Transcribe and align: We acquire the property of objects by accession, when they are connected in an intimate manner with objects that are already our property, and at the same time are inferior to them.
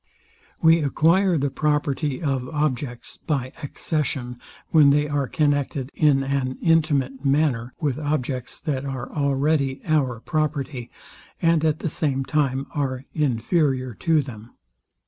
We 0.63 0.81
acquire 0.81 1.37
the 1.37 1.51
property 1.51 2.23
of 2.23 2.49
objects 2.49 3.19
by 3.27 3.53
accession, 3.61 4.39
when 4.71 4.89
they 4.89 5.07
are 5.07 5.27
connected 5.27 5.91
in 5.93 6.23
an 6.23 6.57
intimate 6.59 7.23
manner 7.23 7.75
with 7.79 7.99
objects 7.99 8.59
that 8.61 8.83
are 8.83 9.11
already 9.11 9.79
our 9.85 10.19
property, 10.19 10.89
and 11.39 11.63
at 11.63 11.81
the 11.81 11.87
same 11.89 12.25
time 12.25 12.65
are 12.73 13.05
inferior 13.13 13.93
to 13.93 14.23
them. 14.23 14.53